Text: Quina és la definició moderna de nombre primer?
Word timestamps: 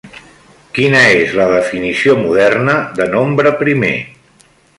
Quina 0.77 1.01
és 1.17 1.35
la 1.39 1.45
definició 1.51 2.15
moderna 2.23 2.79
de 3.01 3.09
nombre 3.13 3.53
primer? 3.61 3.95